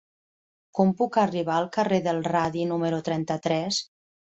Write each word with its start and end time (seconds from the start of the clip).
Com 0.79 0.93
puc 1.01 1.19
arribar 1.25 1.59
al 1.61 1.69
carrer 1.77 2.01
del 2.09 2.23
Radi 2.31 2.65
número 2.73 3.03
trenta-tres? 3.13 3.87